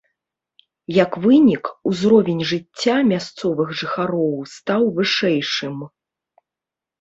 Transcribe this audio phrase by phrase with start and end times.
[1.03, 5.77] Як вынік, узровень жыцця мясцовых жыхароў стаў вышэйшым.